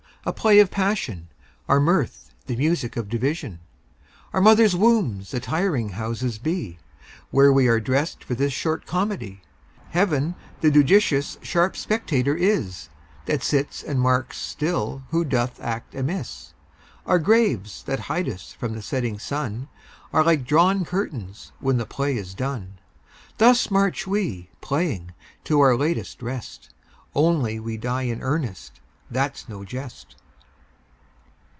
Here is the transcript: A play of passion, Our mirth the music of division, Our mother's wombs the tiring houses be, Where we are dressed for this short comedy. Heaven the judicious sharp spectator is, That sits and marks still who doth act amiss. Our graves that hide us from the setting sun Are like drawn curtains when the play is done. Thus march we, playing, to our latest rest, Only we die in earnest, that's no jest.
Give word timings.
A 0.23 0.31
play 0.31 0.59
of 0.59 0.69
passion, 0.69 1.29
Our 1.67 1.79
mirth 1.79 2.29
the 2.45 2.55
music 2.55 2.95
of 2.95 3.09
division, 3.09 3.59
Our 4.33 4.39
mother's 4.39 4.75
wombs 4.75 5.31
the 5.31 5.39
tiring 5.39 5.89
houses 5.97 6.37
be, 6.37 6.77
Where 7.31 7.51
we 7.51 7.67
are 7.67 7.79
dressed 7.79 8.23
for 8.23 8.35
this 8.35 8.53
short 8.53 8.85
comedy. 8.85 9.41
Heaven 9.89 10.35
the 10.59 10.69
judicious 10.69 11.39
sharp 11.41 11.75
spectator 11.75 12.35
is, 12.35 12.89
That 13.25 13.41
sits 13.41 13.81
and 13.81 13.99
marks 13.99 14.37
still 14.37 15.01
who 15.09 15.25
doth 15.25 15.59
act 15.59 15.95
amiss. 15.95 16.53
Our 17.07 17.17
graves 17.17 17.81
that 17.87 18.01
hide 18.01 18.29
us 18.29 18.53
from 18.53 18.75
the 18.75 18.83
setting 18.83 19.17
sun 19.17 19.69
Are 20.13 20.23
like 20.23 20.45
drawn 20.45 20.85
curtains 20.85 21.51
when 21.59 21.77
the 21.77 21.87
play 21.87 22.15
is 22.15 22.35
done. 22.35 22.75
Thus 23.39 23.71
march 23.71 24.05
we, 24.05 24.51
playing, 24.61 25.13
to 25.45 25.61
our 25.61 25.75
latest 25.75 26.21
rest, 26.21 26.69
Only 27.15 27.59
we 27.59 27.75
die 27.75 28.03
in 28.03 28.21
earnest, 28.21 28.73
that's 29.13 29.49
no 29.49 29.65
jest. 29.65 30.15